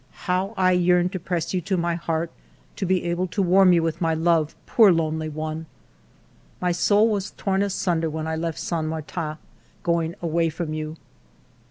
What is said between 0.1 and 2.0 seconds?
How I yearn to press you to my